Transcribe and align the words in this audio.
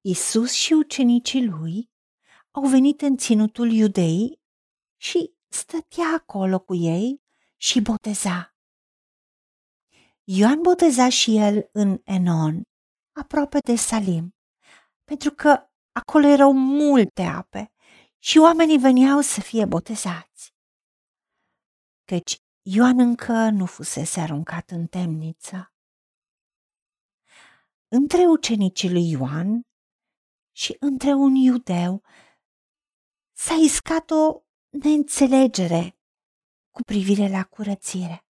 Isus 0.00 0.52
și 0.52 0.72
ucenicii 0.72 1.46
lui 1.46 1.90
au 2.50 2.68
venit 2.68 3.00
în 3.00 3.16
ținutul 3.16 3.72
iudei 3.72 4.40
și 4.96 5.34
stătea 5.48 6.12
acolo 6.14 6.60
cu 6.60 6.74
ei 6.74 7.22
și 7.56 7.80
boteza. 7.80 8.54
Ioan 10.24 10.62
boteza 10.62 11.08
și 11.08 11.36
el 11.36 11.68
în 11.72 12.00
Enon, 12.04 12.62
aproape 13.12 13.58
de 13.58 13.76
Salim, 13.76 14.34
pentru 15.04 15.30
că 15.30 15.70
acolo 15.92 16.26
erau 16.26 16.52
multe 16.52 17.22
ape 17.22 17.72
și 18.18 18.38
oamenii 18.38 18.78
veneau 18.78 19.20
să 19.20 19.40
fie 19.40 19.64
botezați. 19.64 20.54
Căci 22.04 22.36
Ioan 22.62 23.00
încă 23.00 23.50
nu 23.50 23.66
fusese 23.66 24.20
aruncat 24.20 24.70
în 24.70 24.86
temniță. 24.86 25.72
Între 27.88 28.26
ucenicii 28.26 28.90
lui 28.90 29.10
Ioan 29.10 29.64
și 30.60 30.76
între 30.80 31.12
un 31.12 31.34
iudeu 31.34 32.02
s-a 33.32 33.54
iscat 33.54 34.10
o 34.10 34.42
neînțelegere 34.68 35.98
cu 36.70 36.82
privire 36.82 37.28
la 37.28 37.44
curățire. 37.44 38.24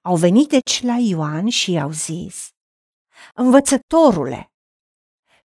Au 0.00 0.16
venit 0.16 0.48
deci 0.48 0.82
la 0.82 0.96
Ioan 1.00 1.48
și 1.48 1.70
i-au 1.72 1.90
zis, 1.90 2.48
Învățătorule, 3.34 4.52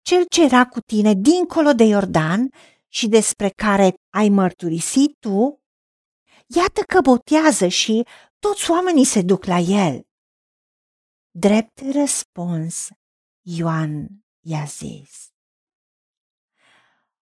cel 0.02 0.24
ce 0.26 0.44
era 0.44 0.66
cu 0.66 0.80
tine 0.80 1.14
dincolo 1.14 1.72
de 1.72 1.84
Iordan 1.84 2.50
și 2.88 3.08
despre 3.08 3.48
care 3.48 3.94
ai 4.14 4.28
mărturisit 4.28 5.16
tu, 5.18 5.62
iată 6.46 6.82
că 6.82 7.00
botează 7.00 7.68
și 7.68 8.06
toți 8.38 8.70
oamenii 8.70 9.04
se 9.04 9.22
duc 9.22 9.44
la 9.44 9.58
el. 9.58 10.02
Drept 11.30 11.80
răspuns, 11.92 12.88
Ioan 13.40 14.22
i-a 14.44 14.64
zis. 14.64 15.32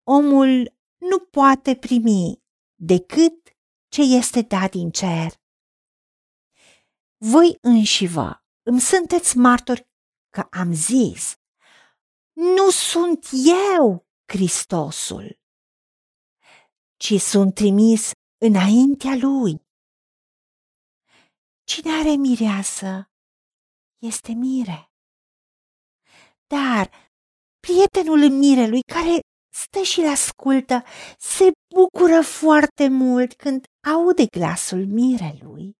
Omul 0.04 0.78
nu 0.98 1.20
poate 1.20 1.76
primi 1.76 2.44
decât 2.76 3.58
ce 3.88 4.02
este 4.02 4.42
dat 4.42 4.72
din 4.72 4.92
cer. 4.92 5.42
Voi 7.18 7.58
înși 7.62 8.06
vă 8.08 8.42
îmi 8.64 8.80
sunteți 8.80 9.38
martori 9.38 9.90
că 10.30 10.48
am 10.52 10.74
zis, 10.74 11.36
nu 12.34 12.70
sunt 12.70 13.28
eu 13.76 14.08
Hristosul, 14.26 15.40
ci 16.98 17.14
sunt 17.22 17.54
trimis 17.54 18.12
înaintea 18.38 19.16
lui. 19.16 19.66
Cine 21.64 21.92
are 21.92 22.16
mireasă 22.16 23.12
este 23.98 24.32
mire. 24.32 24.87
Dar 26.48 26.92
prietenul 27.60 28.30
mirelui 28.30 28.82
care 28.94 29.20
stă 29.54 29.82
și 29.82 30.00
le 30.00 30.08
ascultă, 30.08 30.84
se 31.20 31.52
bucură 31.76 32.22
foarte 32.22 32.88
mult 32.88 33.34
când 33.34 33.66
aude 33.94 34.26
glasul 34.26 34.86
mirelui. 34.86 35.76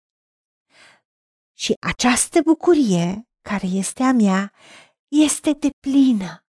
Și 1.54 1.74
această 1.80 2.42
bucurie, 2.42 3.28
care 3.42 3.66
este 3.66 4.04
a 4.04 4.12
mea, 4.12 4.54
este 5.08 5.52
de 5.52 5.70
plină. 5.80 6.42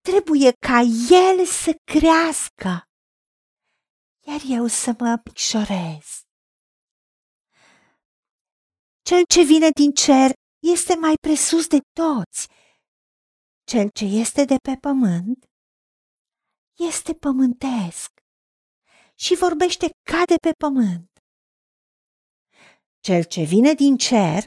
Trebuie 0.00 0.52
ca 0.66 0.78
el 1.10 1.46
să 1.46 1.72
crească, 1.84 2.82
iar 4.26 4.40
eu 4.48 4.66
să 4.66 4.94
mă 4.98 5.16
picșorez. 5.22 6.06
Cel 9.02 9.22
ce 9.24 9.42
vine 9.42 9.68
din 9.70 9.90
cer 9.90 10.30
este 10.62 10.94
mai 10.94 11.14
presus 11.20 11.66
de 11.66 11.78
toți 11.92 12.48
cel 13.64 13.88
ce 13.90 14.04
este 14.04 14.44
de 14.44 14.56
pe 14.62 14.76
pământ 14.80 15.44
este 16.90 17.14
pământesc 17.14 18.10
și 19.14 19.34
vorbește 19.34 19.90
ca 20.10 20.24
de 20.24 20.34
pe 20.40 20.52
pământ. 20.52 21.10
Cel 23.00 23.24
ce 23.24 23.42
vine 23.42 23.72
din 23.72 23.96
cer 23.96 24.42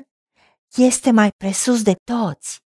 este 0.78 1.12
mai 1.12 1.30
presus 1.32 1.84
de 1.84 1.94
toți. 2.12 2.60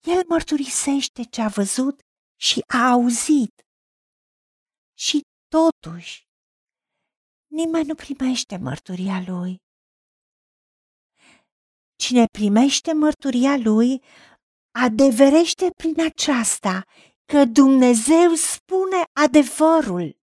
El 0.00 0.24
mărturisește 0.28 1.22
ce 1.30 1.40
a 1.42 1.48
văzut 1.48 2.00
și 2.40 2.60
a 2.74 2.90
auzit. 2.90 3.54
Și 4.98 5.20
totuși, 5.48 6.26
nimeni 7.50 7.86
nu 7.86 7.94
primește 7.94 8.56
mărturia 8.56 9.22
lui. 9.26 9.56
Cine 11.98 12.24
primește 12.32 12.92
mărturia 12.92 13.56
lui 13.56 14.02
adeverește 14.70 15.70
prin 15.76 15.94
aceasta 16.00 16.84
că 17.24 17.44
Dumnezeu 17.44 18.34
spune 18.34 19.02
adevărul. 19.12 20.18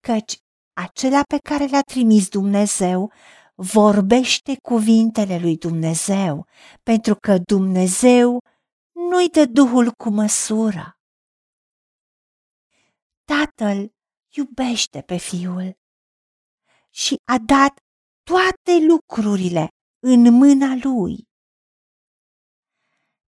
Căci 0.00 0.36
acela 0.72 1.22
pe 1.22 1.38
care 1.38 1.66
l-a 1.66 1.80
trimis 1.80 2.28
Dumnezeu 2.28 3.12
vorbește 3.54 4.56
cuvintele 4.62 5.38
lui 5.38 5.56
Dumnezeu, 5.56 6.46
pentru 6.82 7.14
că 7.14 7.38
Dumnezeu 7.38 8.38
nu-i 8.92 9.28
dă 9.28 9.44
Duhul 9.44 9.90
cu 9.90 10.10
măsură. 10.10 10.98
Tatăl 13.24 13.92
iubește 14.28 15.00
pe 15.00 15.16
Fiul 15.16 15.78
și 16.90 17.16
a 17.24 17.38
dat 17.38 17.78
toate 18.22 18.86
lucrurile 18.86 19.68
în 20.00 20.22
mâna 20.32 20.74
Lui. 20.82 21.28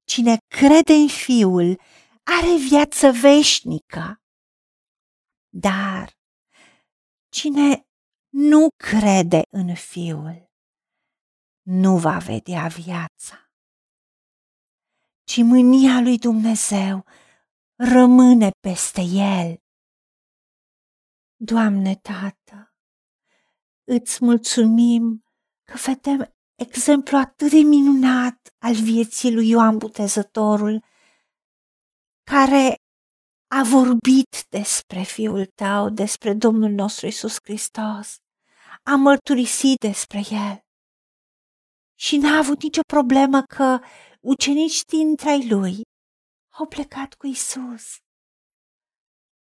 Cine 0.05 0.37
crede 0.47 0.93
în 0.93 1.09
Fiul 1.09 1.81
are 2.23 2.57
viață 2.69 3.11
veșnică. 3.21 4.23
Dar 5.49 6.19
cine 7.29 7.87
nu 8.29 8.69
crede 8.77 9.43
în 9.51 9.75
Fiul 9.75 10.51
nu 11.63 11.99
va 11.99 12.19
vedea 12.19 12.67
viața, 12.67 13.51
ci 15.25 15.37
mânia 15.37 16.01
lui 16.01 16.19
Dumnezeu 16.19 17.05
rămâne 17.75 18.51
peste 18.61 19.01
el. 19.01 19.63
Doamne 21.37 21.97
Tată, 21.97 22.75
îți 23.85 24.25
mulțumim 24.25 25.25
că 25.63 25.75
vedem 25.87 26.35
exemplu 26.63 27.17
atât 27.17 27.51
de 27.51 27.59
minunat 27.59 28.55
al 28.59 28.75
vieții 28.75 29.35
lui 29.35 29.49
Ioan 29.49 29.79
Butezătorul, 29.79 30.85
care 32.31 32.75
a 33.49 33.63
vorbit 33.63 34.47
despre 34.49 35.03
Fiul 35.03 35.47
tău, 35.55 35.91
despre 35.91 36.35
Domnul 36.35 36.71
nostru 36.71 37.07
Isus 37.07 37.37
Hristos, 37.43 38.17
a 38.83 38.95
mărturisit 38.97 39.79
despre 39.79 40.23
El 40.31 40.61
și 41.99 42.17
n-a 42.17 42.37
avut 42.37 42.63
nicio 42.63 42.81
problemă 42.87 43.43
că 43.43 43.81
ucenici 44.21 44.85
dintre 44.85 45.37
lui 45.49 45.81
au 46.49 46.67
plecat 46.67 47.15
cu 47.15 47.27
Isus. 47.27 47.97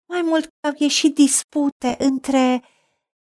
Mai 0.10 0.22
mult 0.22 0.48
au 0.68 0.74
ieșit 0.78 1.16
dispute 1.16 1.96
între 2.00 2.64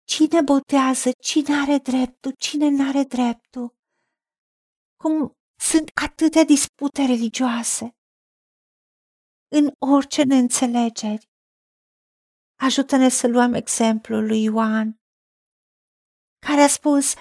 Cine 0.05 0.41
botează, 0.43 1.11
cine 1.21 1.55
are 1.63 1.79
dreptul, 1.79 2.33
cine 2.39 2.69
nu 2.69 2.89
are 2.89 3.03
dreptul. 3.03 3.75
Cum 4.97 5.33
sunt 5.61 5.91
atâtea 6.05 6.45
dispute 6.45 7.07
religioase. 7.07 7.97
În 9.49 9.73
orice 9.79 10.23
neînțelegeri. 10.23 11.29
Ajută-ne 12.55 13.09
să 13.09 13.27
luăm 13.27 13.55
exemplul 13.55 14.27
lui 14.27 14.43
Ioan, 14.43 15.01
care 16.47 16.61
a 16.61 16.69
spus 16.69 17.15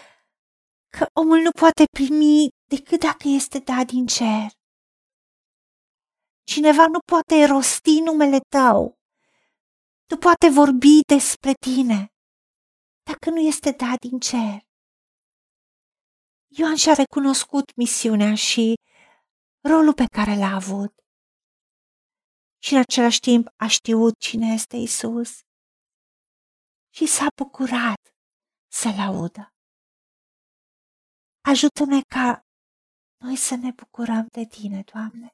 că 0.97 1.05
omul 1.13 1.39
nu 1.39 1.51
poate 1.51 1.83
primi 1.97 2.47
decât 2.69 2.99
dacă 2.99 3.27
este 3.27 3.59
dat 3.59 3.85
din 3.85 4.05
cer. 4.05 4.51
Cineva 6.43 6.87
nu 6.87 6.99
poate 7.05 7.45
rosti 7.45 7.99
numele 7.99 8.39
tău, 8.39 8.97
nu 10.09 10.17
poate 10.17 10.49
vorbi 10.49 10.99
despre 11.07 11.53
tine 11.53 12.12
dacă 13.03 13.29
nu 13.29 13.39
este 13.39 13.71
dat 13.71 13.99
din 13.99 14.19
cer. 14.19 14.59
Ioan 16.47 16.75
și-a 16.75 16.93
recunoscut 16.93 17.75
misiunea 17.75 18.35
și 18.35 18.73
rolul 19.69 19.93
pe 19.93 20.05
care 20.05 20.35
l-a 20.35 20.53
avut. 20.55 20.93
Și 22.63 22.73
în 22.73 22.79
același 22.79 23.19
timp 23.19 23.47
a 23.55 23.67
știut 23.67 24.19
cine 24.19 24.53
este 24.53 24.75
Isus 24.77 25.39
și 26.93 27.05
s-a 27.05 27.27
bucurat 27.35 28.01
să-L 28.71 28.99
audă. 28.99 29.53
Ajută-ne 31.41 32.01
ca 32.01 32.45
noi 33.23 33.35
să 33.35 33.55
ne 33.55 33.71
bucurăm 33.71 34.27
de 34.31 34.45
Tine, 34.45 34.83
Doamne, 34.93 35.29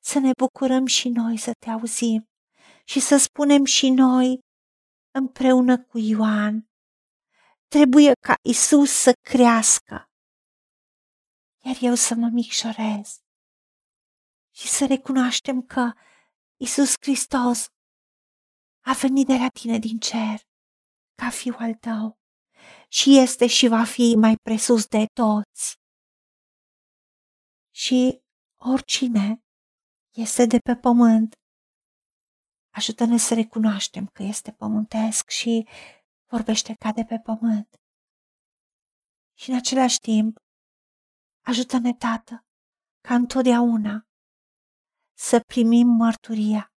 să 0.00 0.18
ne 0.18 0.30
bucurăm 0.36 0.86
și 0.86 1.08
noi 1.08 1.36
să 1.36 1.52
Te 1.58 1.70
auzim 1.70 2.28
și 2.84 3.00
să 3.00 3.16
spunem 3.16 3.64
și 3.64 3.90
noi 3.90 4.40
împreună 5.10 5.84
cu 5.84 5.98
Ioan 5.98 6.68
Trebuie 7.68 8.12
ca 8.20 8.34
Isus 8.42 8.90
să 8.90 9.12
crească, 9.20 10.10
iar 11.64 11.76
eu 11.80 11.94
să 11.94 12.14
mă 12.14 12.28
micșorez 12.32 13.20
și 14.54 14.66
să 14.68 14.86
recunoaștem 14.86 15.62
că 15.62 15.92
Isus 16.56 16.92
Hristos 17.00 17.66
a 18.84 18.92
venit 19.00 19.26
de 19.26 19.36
la 19.36 19.48
tine 19.48 19.78
din 19.78 19.98
cer 19.98 20.40
ca 21.14 21.30
fiul 21.30 21.54
al 21.54 21.74
tău 21.74 22.18
și 22.88 23.18
este 23.18 23.46
și 23.46 23.68
va 23.68 23.84
fi 23.84 24.14
mai 24.16 24.36
presus 24.42 24.86
de 24.86 25.06
toți. 25.12 25.76
Și 27.74 28.20
oricine 28.56 29.44
este 30.16 30.46
de 30.46 30.58
pe 30.58 30.76
pământ, 30.76 31.34
ajută-ne 32.74 33.16
să 33.16 33.34
recunoaștem 33.34 34.06
că 34.06 34.22
este 34.22 34.52
pământesc 34.52 35.28
și 35.28 35.68
vorbește 36.26 36.74
ca 36.74 36.92
de 36.92 37.04
pe 37.04 37.18
pământ. 37.18 37.76
Și 39.38 39.50
în 39.50 39.56
același 39.56 39.98
timp, 39.98 40.36
ajută-ne, 41.44 41.94
Tată, 41.94 42.44
ca 43.00 43.14
întotdeauna 43.14 44.06
să 45.18 45.40
primim 45.46 45.88
mărturia 45.88 46.72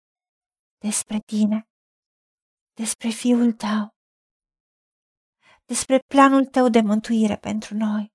despre 0.77 1.19
Tine, 1.19 1.67
despre 2.73 3.09
Fiul 3.09 3.53
Tău, 3.53 3.89
despre 5.65 5.99
planul 6.13 6.45
Tău 6.45 6.69
de 6.69 6.81
mântuire 6.81 7.37
pentru 7.37 7.75
noi, 7.75 8.13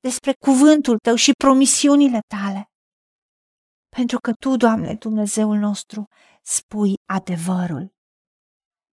despre 0.00 0.32
cuvântul 0.32 0.98
Tău 0.98 1.14
și 1.14 1.32
promisiunile 1.32 2.20
Tale. 2.34 2.66
Pentru 3.96 4.18
că 4.18 4.32
Tu, 4.32 4.56
Doamne 4.56 4.94
Dumnezeul 4.94 5.58
nostru, 5.58 6.08
spui 6.42 6.94
adevărul. 7.04 7.94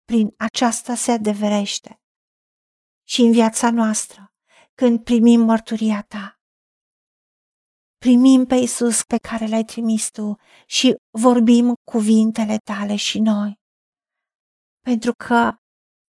Prin 0.09 0.33
aceasta 0.37 0.95
se 0.95 1.11
adeverește 1.11 2.01
și 3.07 3.21
în 3.21 3.31
viața 3.31 3.71
noastră, 3.71 4.33
când 4.73 5.03
primim 5.03 5.41
mărturia 5.41 6.01
Ta 6.01 6.39
primim 7.97 8.45
pe 8.45 8.55
Isus 8.55 9.03
pe 9.03 9.17
care 9.17 9.47
l-ai 9.47 9.63
trimis 9.63 10.09
tu 10.09 10.35
și 10.65 10.95
vorbim 11.09 11.73
cuvintele 11.91 12.57
tale 12.57 12.95
și 12.95 13.19
noi. 13.19 13.59
Pentru 14.79 15.11
că 15.25 15.57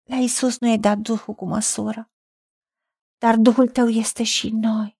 la 0.08 0.16
Isus 0.16 0.58
nu 0.58 0.68
e 0.68 0.76
dat 0.76 0.98
Duhul 0.98 1.34
cu 1.34 1.46
măsură, 1.46 2.10
dar 3.18 3.36
Duhul 3.36 3.68
tău 3.68 3.88
este 3.88 4.22
și 4.22 4.46
în 4.46 4.58
noi. 4.58 4.98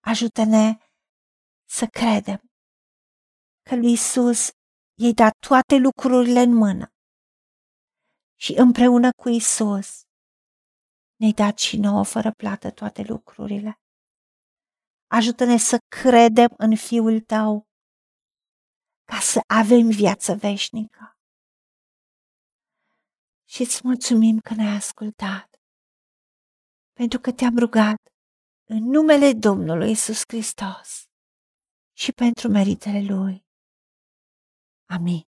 Ajută-ne 0.00 0.76
să 1.68 1.86
credem 1.86 2.40
că 3.62 3.74
lui 3.76 3.92
Isus 3.92 4.48
i-ai 5.00 5.12
dat 5.12 5.32
toate 5.48 5.76
lucrurile 5.76 6.40
în 6.40 6.54
mână 6.54 6.90
și 8.38 8.52
împreună 8.52 9.10
cu 9.22 9.28
Isus 9.28 10.06
ne-ai 11.16 11.32
dat 11.32 11.58
și 11.58 11.76
nouă 11.76 12.04
fără 12.04 12.32
plată 12.32 12.70
toate 12.70 13.02
lucrurile. 13.02 13.80
Ajută-ne 15.06 15.56
să 15.56 15.76
credem 15.88 16.54
în 16.56 16.76
Fiul 16.76 17.20
Tău 17.20 17.66
ca 19.04 19.18
să 19.20 19.40
avem 19.46 19.88
viață 19.88 20.34
veșnică. 20.34 21.18
Și 23.48 23.62
îți 23.62 23.80
mulțumim 23.84 24.38
că 24.38 24.54
ne-ai 24.54 24.76
ascultat, 24.76 25.60
pentru 26.92 27.18
că 27.18 27.32
te-am 27.32 27.58
rugat 27.58 28.00
în 28.68 28.82
numele 28.82 29.32
Domnului 29.32 29.90
Isus 29.90 30.22
Hristos 30.26 31.08
și 31.96 32.12
pentru 32.12 32.48
meritele 32.48 33.02
Lui. 33.14 33.46
Amin. 34.88 35.35